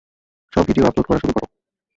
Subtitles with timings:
[0.53, 1.45] সব video upload করা শুরু কর।